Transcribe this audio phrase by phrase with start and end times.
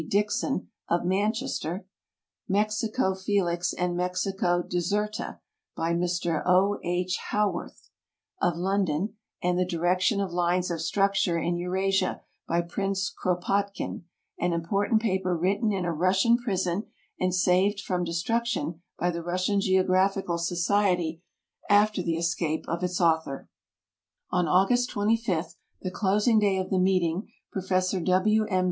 [0.09, 1.85] Dixon, of Man chester;
[2.49, 5.39] Mexico Felix and Mexico Deserta,
[5.75, 6.79] by MrO.
[6.83, 7.05] II.
[7.29, 7.89] llowarth.
[8.41, 11.55] 17 250 THE BRITISH ASSOCIATION of London, and The Direction of Lines of Structure in
[11.57, 14.05] Eurasia, by Prince Kropotkin,
[14.39, 16.85] an imijortant paper written in a Russian prison
[17.19, 21.21] and saved from destruction by the Russian Geographical Society
[21.69, 23.47] after the escape of its author.
[24.31, 27.91] On August 25, the closing day of the meeting, Prof.
[28.03, 28.45] W.
[28.45, 28.59] M.